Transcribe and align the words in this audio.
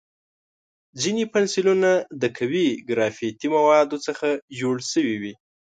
ځینې 1.01 1.23
پنسلونه 1.33 1.91
د 2.21 2.23
قوي 2.37 2.67
ګرافیتي 2.89 3.47
موادو 3.55 3.97
څخه 4.07 4.27
جوړ 4.59 4.75
شوي 4.91 5.15
وي. 5.21 5.33